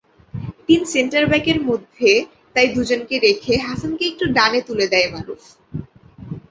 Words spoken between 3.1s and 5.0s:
রেখে হাসানকে একটু ডানে তুলে